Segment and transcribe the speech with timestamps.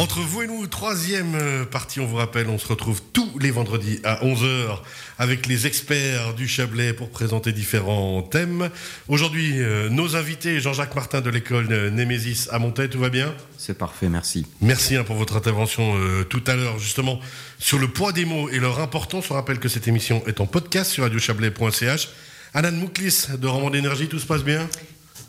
[0.00, 3.50] Entre vous et nous, troisième euh, partie, on vous rappelle, on se retrouve tous les
[3.50, 4.78] vendredis à 11h
[5.18, 8.70] avec les experts du Chablais pour présenter différents thèmes.
[9.08, 13.34] Aujourd'hui, euh, nos invités, Jean-Jacques Martin de l'école euh, Némésis à Montaix, tout va bien?
[13.58, 14.46] C'est parfait, merci.
[14.62, 15.94] Merci hein, pour votre intervention
[16.30, 17.20] tout à l'heure, justement,
[17.58, 19.30] sur le poids des mots et leur importance.
[19.30, 22.08] On rappelle que cette émission est en podcast sur radiochablais.ch.
[22.54, 24.66] Alan Mouklis de Roman d'énergie, tout se passe bien?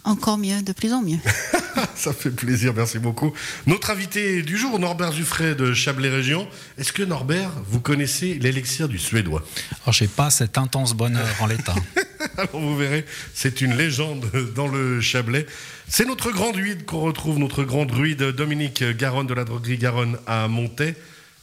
[0.04, 1.20] Encore mieux, de plus en mieux.
[1.96, 3.34] Ça fait plaisir, merci beaucoup.
[3.68, 6.48] Notre invité du jour, Norbert Zuffray de Chablais Région.
[6.78, 9.44] Est-ce que Norbert, vous connaissez l'élixir du Suédois?
[9.84, 11.76] Alors, j'ai pas cet intense bonheur en l'état.
[12.38, 14.26] Alors, vous verrez, c'est une légende
[14.56, 15.46] dans le Chablais.
[15.88, 20.18] C'est notre grand druide qu'on retrouve, notre grand druide Dominique Garonne de la droguerie Garonne
[20.28, 20.96] à Montaix.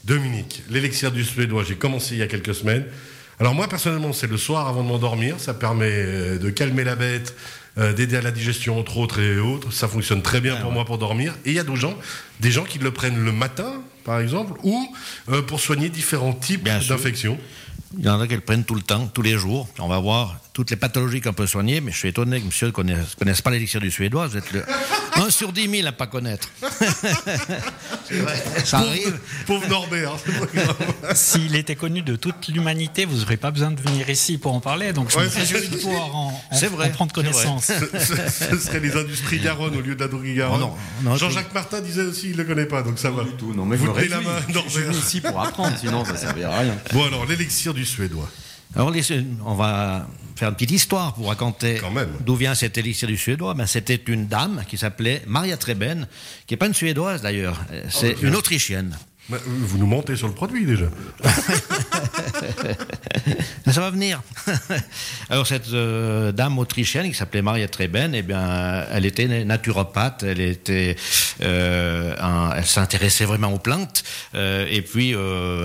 [0.05, 2.85] Dominique, l'élixir du Suédois, j'ai commencé il y a quelques semaines.
[3.41, 7.37] Alors moi personnellement c'est le soir avant de m'endormir, ça permet de calmer la bête,
[7.79, 9.73] euh, d'aider à la digestion, entre autres et autres.
[9.73, 11.35] Ça fonctionne très bien pour moi pour dormir.
[11.45, 11.97] Et il y a des gens,
[12.41, 14.95] des gens qui le prennent le matin, par exemple, ou
[15.31, 17.39] euh, pour soigner différents types d'infections.
[17.99, 19.69] Il y en a qui le prennent tout le temps, tous les jours.
[19.79, 22.67] On va voir toutes les pathologies qu'on peut soigner, mais je suis étonné que monsieur
[22.67, 24.27] ne connaisse, pas l'élixir du suédois.
[24.27, 24.65] Vous êtes le
[25.15, 26.49] 1 sur 10 000 à pas connaître.
[28.65, 29.21] Ça arrive.
[29.47, 30.17] Pauvre Norbert.
[31.15, 34.59] S'il était connu de toute l'humanité, vous n'aurez pas besoin de venir ici pour en
[34.59, 34.93] parler.
[34.93, 37.67] Donc je me réjouis de pouvoir en, en, prendre connaissance.
[37.67, 40.71] Ce, serait les industries Garonne au lieu d'Adoury Garonne.
[41.07, 43.23] Oh Jean-Jacques Martin disait aussi qu'il ne le connaît pas, donc ça va.
[43.23, 44.69] Du tout, non, mais vous je la main, Norbert.
[44.69, 46.77] Je suis ici pour apprendre, sinon ça ne servira à rien.
[46.93, 48.29] Bon alors, l'élixir du suédois.
[48.75, 48.93] Alors,
[49.45, 51.81] on va faire une petite histoire pour raconter
[52.21, 53.55] d'où vient cet élixir du suédois.
[53.55, 56.07] Ben, C'était une dame qui s'appelait Maria Treben,
[56.47, 58.97] qui n'est pas une suédoise d'ailleurs, c'est oh, une autrichienne.
[59.29, 60.87] Vous nous montez sur le produit déjà.
[63.71, 64.23] ça va venir.
[65.31, 70.41] Alors cette euh, dame autrichienne qui s'appelait Maria Treben, eh bien, elle était naturopathe, elle
[70.41, 70.97] était,
[71.43, 74.03] euh, elle s'intéressait vraiment aux plantes.
[74.35, 75.15] Euh, et puis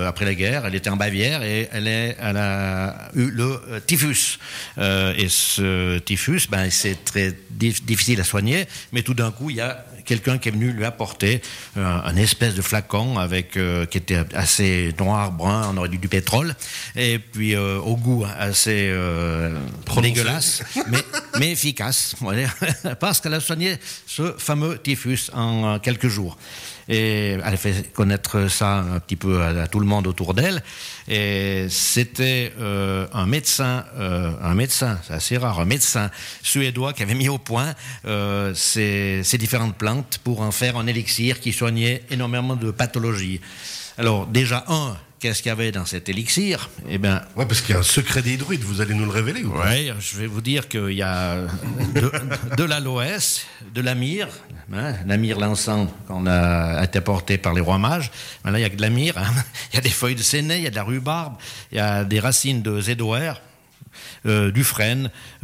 [0.06, 4.38] après la guerre, elle était en Bavière et elle, elle a eu le typhus.
[4.78, 9.60] et ce typhus, ben, c'est très difficile à soigner, mais tout d'un coup, il y
[9.60, 11.42] a quelqu'un qui est venu lui apporter
[11.76, 13.58] un espèce de flacon avec
[13.90, 16.54] qui était assez noir, brun, on aurait dû du pétrole,
[16.96, 19.58] et puis euh, au goût assez euh,
[20.00, 20.98] dégueulasse, mais,
[21.38, 22.14] mais efficace,
[23.00, 26.36] parce qu'elle a soigné ce fameux typhus en quelques jours.
[26.88, 30.62] Et elle fait connaître ça un petit peu à, tout le monde autour d'elle.
[31.08, 36.10] Et c'était euh, un médecin, un médecin, c'est assez rare, un médecin
[36.42, 37.74] suédois qui avait mis au point
[38.54, 43.40] ces, ces différentes plantes pour en faire un élixir qui soignait énormément de pathologies.
[43.96, 46.68] Alors déjà un, qu'est-ce qu'il y avait dans cet élixir?
[46.88, 48.62] Eh bien, ouais, parce qu'il y a un secret des druides.
[48.62, 51.36] Vous allez nous le révéler Oui, je vais vous dire qu'il y a
[52.58, 54.28] de, l'aloès, de la myrrhe,
[54.76, 58.10] hein, la l'encens qu'on a été porté par les rois mages.
[58.44, 58.88] Ben là, il y a de la.
[59.16, 59.32] Hein.
[59.72, 61.34] Il y a des feuilles de séné, il y a de la rhubarbe,
[61.72, 63.34] il y a des racines de zédoer.
[64.26, 64.64] Euh, du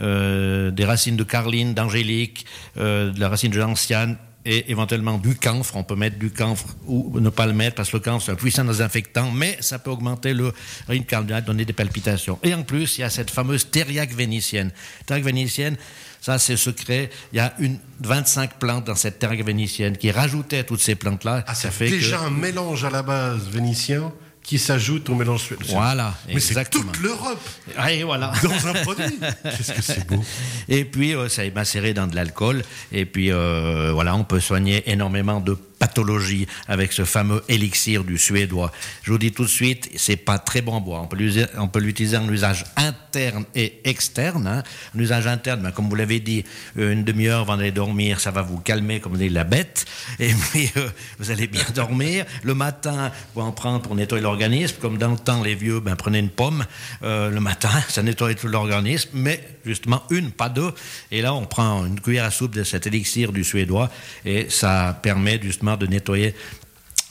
[0.01, 2.47] euh, des racines de carline, d'angélique,
[2.79, 5.77] euh, de la racine de l'ancienne et éventuellement du camphre.
[5.77, 8.33] On peut mettre du camphre ou ne pas le mettre parce que le camphre c'est
[8.33, 10.53] un puissant désinfectant, mais ça peut augmenter le
[10.89, 12.39] rythme cardiaque, donner des palpitations.
[12.43, 14.71] Et en plus, il y a cette fameuse thériaque vénitienne.
[15.07, 15.77] Thériaque vénitienne,
[16.21, 17.11] ça c'est secret.
[17.33, 20.95] Il y a une 25 plantes dans cette thériaque vénitienne qui rajoutaient à toutes ces
[20.95, 21.45] plantes-là.
[21.47, 24.13] Ah, ça fait déjà un mélange à la base vénitien
[24.51, 27.39] qui s'ajoute au mélange Voilà, Mais c'est toute l'Europe
[27.89, 28.33] et voilà.
[28.43, 29.17] dans un produit.
[29.45, 30.25] Qu'est-ce que c'est beau.
[30.69, 32.65] Et puis, euh, ça est macéré dans de l'alcool.
[32.91, 38.19] Et puis, euh, voilà, on peut soigner énormément de pathologie avec ce fameux élixir du
[38.19, 38.71] suédois.
[39.03, 41.09] Je vous dis tout de suite, c'est pas très bon bois.
[41.59, 44.47] On peut l'utiliser en usage interne et externe.
[44.47, 44.63] Hein.
[44.95, 46.45] En usage interne, ben, comme vous l'avez dit,
[46.77, 49.87] une demi-heure avant d'aller dormir, ça va vous calmer comme dit la bête.
[50.19, 52.27] Et puis, euh, vous allez bien dormir.
[52.45, 54.77] Le matin, vous en prendre pour nettoyer l'organisme.
[54.81, 56.67] Comme dans le temps, les vieux, ben, prenez une pomme.
[57.03, 59.09] Euh, le matin, ça nettoie tout l'organisme.
[59.15, 60.73] Mais justement, une, pas deux.
[61.11, 63.91] Et là, on prend une cuillère à soupe de cet élixir du suédois
[64.27, 66.35] et ça permet justement de nettoyer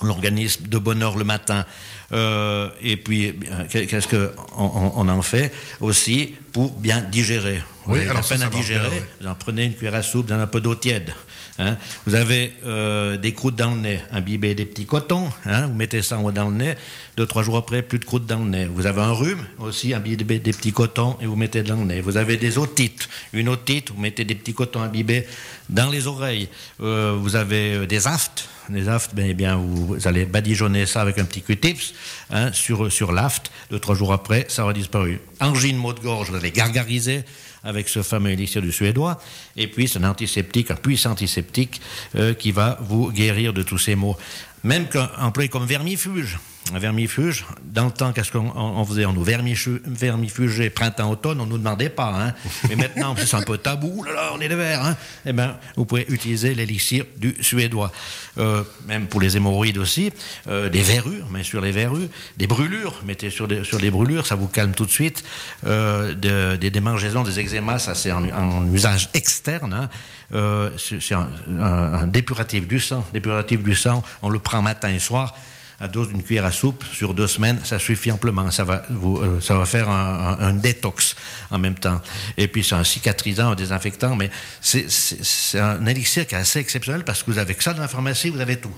[0.01, 1.65] l'organisme de bonne heure le matin.
[2.11, 3.35] Euh, et puis,
[3.69, 7.61] qu'est-ce qu'on on, en fait aussi pour bien digérer?
[7.85, 10.47] Vous oui, alors peine à digérer, vous en prenez une cuillère à soupe dans un
[10.47, 11.13] peu d'eau tiède.
[11.59, 11.75] Hein.
[12.05, 15.67] Vous avez euh, des croûtes dans le nez, imbibez des petits cotons, hein.
[15.67, 16.75] vous mettez ça dans le nez,
[17.17, 18.65] deux, trois jours après, plus de croûtes dans le nez.
[18.65, 21.99] Vous avez un rhume, aussi imbibez des petits cotons et vous mettez dans le nez.
[21.99, 25.27] Vous avez des otites, une otite, vous mettez des petits cotons imbibés
[25.67, 26.47] dans les oreilles.
[26.81, 31.01] Euh, vous avez euh, des aftes, les aftes, ben, eh bien, vous, allez badigeonner ça
[31.01, 31.93] avec un petit Q-tips
[32.29, 33.51] hein, sur, sur l'aft.
[33.69, 35.19] Deux, trois jours après, ça aura disparu.
[35.41, 37.23] Angine, mot de gorge, vous allez gargariser
[37.63, 39.19] avec ce fameux élixir du suédois.
[39.55, 41.81] Et puis, c'est un antiseptique, un puissant antiseptique
[42.15, 44.17] euh, qui va vous guérir de tous ces maux.
[44.63, 46.39] Même qu'un employé comme vermifuge,
[46.73, 47.45] un vermifuge.
[47.63, 49.05] Dans le temps, qu'est-ce qu'on faisait?
[49.05, 52.13] On nous vermifugeait printemps-automne, on ne nous demandait pas.
[52.15, 52.33] Hein.
[52.69, 54.83] Mais maintenant, c'est un peu tabou, là, on est des verts.
[54.83, 54.97] Hein.
[55.25, 57.91] Eh bien, vous pouvez utiliser l'élixir du suédois.
[58.37, 60.11] Euh, même pour les hémorroïdes aussi.
[60.47, 62.07] Euh, des verrues, mais sur les verrues.
[62.37, 65.23] Des brûlures, mettez sur des, sur des brûlures, ça vous calme tout de suite.
[65.65, 66.13] Euh,
[66.55, 69.73] des démangeaisons, des eczémas, ça c'est en, usage externe.
[69.73, 70.69] Hein.
[70.77, 71.29] c'est un,
[71.59, 73.05] un, dépuratif du sang.
[73.13, 75.35] Dépuratif du sang, on le prend matin et soir
[75.79, 78.51] à dose d'une cuillère à soupe sur deux semaines, ça suffit amplement.
[78.51, 81.15] Ça va, vous, euh, ça va faire un, un, détox
[81.51, 82.01] en même temps.
[82.37, 84.29] Et puis c'est un cicatrisant, un désinfectant, mais
[84.61, 87.87] c'est un élixir qui est assez exceptionnel parce que vous avez que ça dans la
[87.87, 88.73] pharmacie, vous avez tout.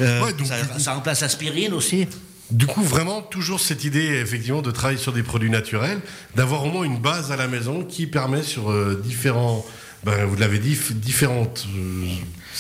[0.01, 2.07] euh, ça, ça remplace l'aspirine aussi.
[2.51, 6.01] Du coup, vraiment, toujours cette idée, effectivement, de travailler sur des produits naturels,
[6.37, 9.65] d'avoir au moins une base à la maison qui permet sur euh, différents,
[10.05, 12.07] ben, vous l'avez dit, différentes euh,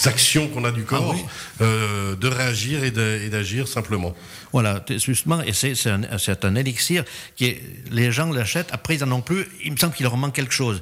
[0.04, 4.14] actions qu'on a du corps, ah euh, de réagir et d'agir simplement.
[4.54, 7.02] Voilà, justement, et c'est un, un, élixir
[7.34, 10.16] qui est, les gens l'achètent, après ils n'en ont plus, il me semble qu'il leur
[10.16, 10.80] manque quelque chose.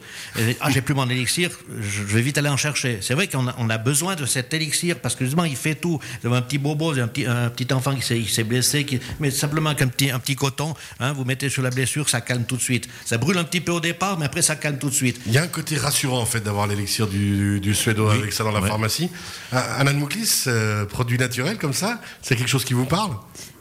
[0.61, 1.49] ah, j'ai plus mon élixir,
[1.81, 2.99] je vais vite aller en chercher.
[3.00, 5.75] C'est vrai qu'on a, on a, besoin de cet élixir parce que justement il fait
[5.75, 5.99] tout.
[6.20, 9.31] Vous avez un petit bobo, un petit, un petit enfant qui s'est blessé, qui, mais
[9.31, 12.59] simplement qu'un petit, un petit coton, hein, vous mettez sur la blessure, ça calme tout
[12.59, 12.91] de suite.
[13.06, 15.19] Ça brûle un petit peu au départ, mais après ça calme tout de suite.
[15.25, 18.44] Il y a un côté rassurant en fait d'avoir l'élixir du, du, suédois avec ça
[18.44, 19.08] dans la pharmacie.
[19.52, 23.12] Anna Mouklis, euh, produit naturel comme ça, c'est quelque chose qui vous parle?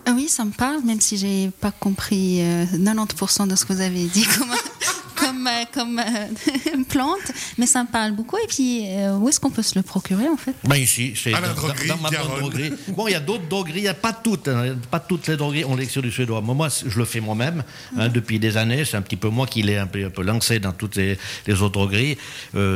[0.05, 3.71] Ah oui, ça me parle, même si j'ai pas compris 90% euh, de ce que
[3.71, 4.27] vous avez dit
[5.31, 8.38] comme, euh, comme, euh, plante, mais ça me parle beaucoup.
[8.38, 8.86] Et puis,
[9.19, 10.54] où est-ce qu'on peut se le procurer en fait?
[10.63, 12.74] Ben Ici, c'est dans, dans, ma bonne droguerie.
[12.89, 15.38] Bon, il y a d'autres drogueries, il n'y a pas toutes, hein, pas toutes les
[15.38, 16.42] drogueries ont lecture du suédois.
[16.42, 17.63] Moi, je le fais moi-même
[17.98, 18.12] hein, mm.
[18.12, 18.83] depuis des années.
[18.86, 21.18] C'est un petit peu moi qui l'ai un peu, un peu, lancé dans toutes les,
[21.48, 22.18] autres drogueries.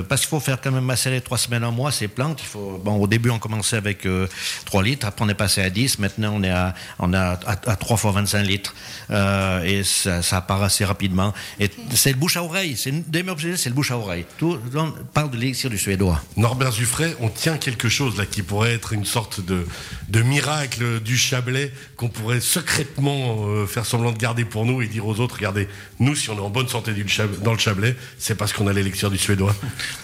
[0.07, 2.39] parce qu'il faut faire quand même macérer trois semaines en mois ces plantes.
[2.41, 4.07] Il faut, bon, au début, on commençait avec
[4.65, 7.75] 3 litres, après on est passé à 10, maintenant on est à, on à, à,
[7.75, 8.75] 3 fois 25 litres.
[9.09, 11.33] Euh, et ça, ça, part assez rapidement.
[11.59, 12.77] Et c'est le bouche à oreille.
[12.77, 12.93] C'est
[13.57, 14.25] c'est le bouche à oreille.
[14.37, 16.21] Tout, on parle de l'élixir du suédois.
[16.37, 19.65] Norbert Zuffray, on tient quelque chose là qui pourrait être une sorte de,
[20.09, 24.87] de miracle du Chablais qu'on pourrait secrètement euh, faire semblant de garder pour nous et
[24.87, 25.67] dire aux autres regardez,
[25.99, 27.05] nous, si on est en bonne santé du
[27.43, 29.55] dans le Chablais, c'est parce qu'on a l'élixir du suédois.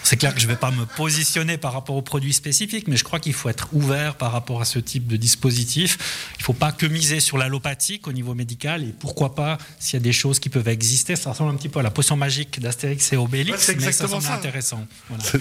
[0.02, 2.96] C'est clair que je ne vais pas me positionner par rapport aux produits spécifiques, mais
[2.96, 5.98] je crois qu'il faut être ouvert par rapport à ce type de dispositif.
[6.36, 9.98] Il ne faut pas que miser sur l'allopathique au niveau médical et pourquoi pas s'il
[9.98, 11.16] y a des choses qui peuvent exister.
[11.16, 14.34] Ça ressemble un petit peu à la potion magique d'Astérix et Obélix, c'est exactement ça,
[14.34, 14.86] intéressant.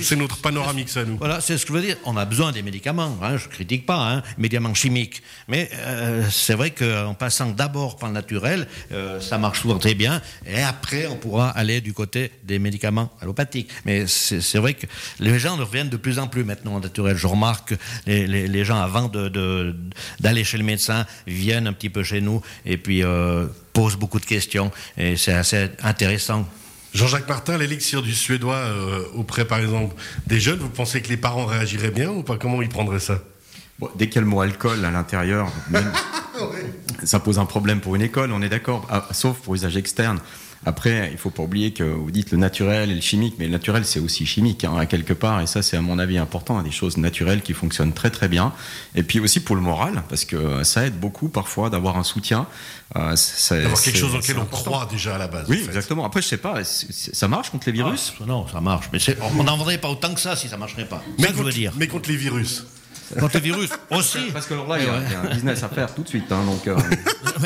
[0.02, 1.18] C'est notre panoramique, ça, nous.
[1.18, 1.98] Voilà, c'est ce que je veux dire.
[2.06, 5.22] On a besoin des médicaments, hein, je ne critique pas, hein, médicaments chimiques.
[5.48, 9.94] Mais euh, c'est vrai qu'en passant d'abord par le naturel, euh, ça marche souvent très
[9.94, 13.70] bien, et après on pourra aller du côté des médicaments allopathiques.
[13.86, 14.88] Mais c'est vrai que
[15.20, 17.18] les gens reviennent de plus en plus maintenant au naturel.
[17.18, 17.74] Je remarque
[18.06, 19.76] les, les, gens avant d'aller de,
[20.20, 24.20] d'aller chez le médecin viennent un petit peu chez nous et puis euh, posent beaucoup
[24.20, 26.48] de questions et c'est assez intéressant.
[26.94, 29.96] Jean-Jacques Martin, l'élixir du Suédois euh, auprès, par exemple,
[30.28, 32.38] des jeunes, vous pensez que les parents réagiraient bien ou pas?
[32.38, 33.20] Comment ils prendraient ça?
[33.96, 35.52] Dès qu'il y a le mot alcool à l'intérieur,
[37.04, 40.20] ça pose un problème pour une école, on est d'accord, ah, sauf pour usage externe.
[40.66, 43.52] Après, il faut pas oublier que vous dites le naturel et le chimique, mais le
[43.52, 46.64] naturel c'est aussi chimique hein, quelque part, et ça c'est à mon avis important, hein,
[46.64, 48.54] des choses naturelles qui fonctionnent très très bien.
[48.94, 52.45] Et puis aussi pour le moral, parce que ça aide beaucoup parfois d'avoir un soutien.
[52.95, 53.16] Euh,
[53.50, 55.45] d'avoir quelque chose auquel on croit déjà à la base.
[55.50, 56.06] Oui, exactement.
[56.06, 58.14] Après, je sais pas, ça marche contre les virus?
[58.19, 59.00] Ah, Non, ça marche, mais
[59.38, 61.02] on n'en vendrait pas autant que ça si ça marcherait pas.
[61.18, 61.74] Mais, contre, dire.
[61.78, 62.66] mais contre les virus
[63.20, 64.31] Contre le virus aussi.
[64.31, 66.31] Parce que là, il y, a, un business à faire tout de suite.
[66.31, 66.78] Hein, donc, euh,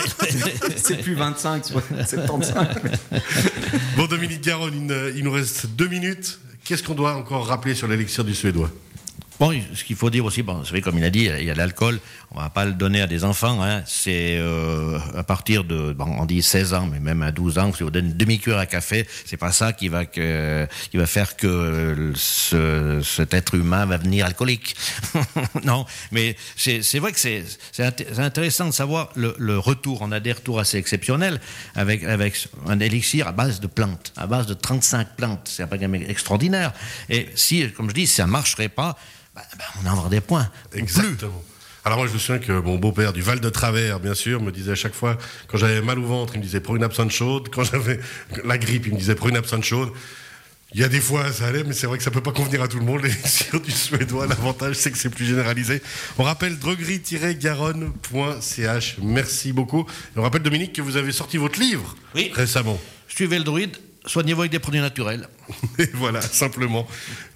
[0.76, 2.54] c'est plus 25, 75.
[3.98, 6.40] bon, Dominique Garonne, il nous reste deux minutes.
[6.64, 8.70] Qu'est-ce qu'on doit encore rappeler sur l'élixir du Suédois?
[9.38, 11.52] Bon, ce qu'il faut dire aussi, bon, vous savez, comme il a dit, il y
[11.52, 12.00] a l'alcool,
[12.32, 16.06] on va pas le donner à des enfants, hein, c'est euh, à partir de, bon,
[16.06, 18.66] on dit 16 ans, mais même à 12 ans, si on donne une demi-cuillère à
[18.66, 23.86] café, c'est pas ça qui va, que, qui va faire que ce, cet être humain
[23.86, 24.78] va venir alcoolique.
[25.66, 27.44] non, mais c'est vrai que c'est
[28.18, 31.42] intéressant de savoir le, le, retour, on a des retours assez exceptionnels
[31.76, 35.78] avec, avec un élixir à base de plantes, à base de 35 plantes, c'est un
[35.78, 36.72] gamme extraordinaire.
[37.10, 38.96] Et si, comme je dis, ça marcherait pas,
[39.36, 40.50] bah, bah, on en avoir des points.
[40.74, 41.44] Exactement.
[41.84, 44.52] Alors moi je me souviens que mon beau-père du Val de Travers, bien sûr, me
[44.52, 47.12] disait à chaque fois, quand j'avais mal au ventre, il me disait prends une absinthe
[47.12, 47.50] chaude.
[47.54, 48.00] Quand j'avais
[48.44, 49.90] la grippe, il me disait prends une absinthe chaude.
[50.74, 52.62] Il y a des fois, ça allait, mais c'est vrai que ça peut pas convenir
[52.64, 53.04] à tout le monde.
[53.04, 55.82] L'élixir du suédois, l'avantage, c'est que c'est plus généralisé.
[56.18, 58.98] On rappelle droguerie-garonne.ch.
[59.02, 59.86] Merci beaucoup.
[60.16, 62.32] Et on rappelle, Dominique, que vous avez sorti votre livre Oui.
[62.34, 62.80] récemment.
[63.08, 65.28] Suivez le druide, soignez-vous avec des produits naturels.
[65.80, 66.88] Et voilà, simplement.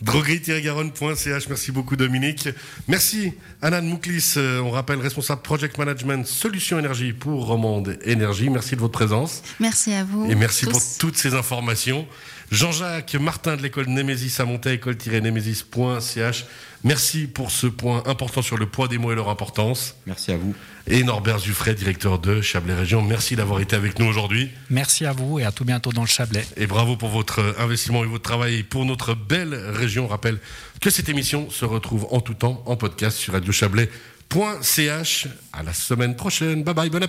[0.02, 1.48] Droguerie-garonne.ch.
[1.50, 2.50] Merci beaucoup, Dominique.
[2.88, 4.34] Merci, Anan Mouklis.
[4.38, 8.50] euh, On rappelle, responsable Project Management Solutions Énergie pour Romande Énergie.
[8.50, 9.44] Merci de votre présence.
[9.60, 10.30] Merci à vous.
[10.30, 10.72] Et merci tous.
[10.72, 12.08] pour toutes ces informations.
[12.52, 16.46] Jean-Jacques Martin de l'école Némésis à Montaix, école-némésis.ch.
[16.84, 19.96] Merci pour ce point important sur le poids des mots et leur importance.
[20.08, 20.56] Merci à vous.
[20.88, 23.04] Et Norbert Zuffray, directeur de Chablais Région.
[23.04, 24.50] Merci d'avoir été avec nous aujourd'hui.
[24.72, 26.44] Merci à vous et à tout bientôt dans le Chablais.
[26.58, 30.06] Et bravo pour votre investissement et votre travail pour notre belle région.
[30.08, 30.40] Je rappelle
[30.82, 35.28] que cette émission se retrouve en tout temps en podcast sur radiochablais.ch.
[35.54, 36.64] À la semaine prochaine.
[36.64, 36.90] Bye bye.
[36.90, 36.98] Bon appétit.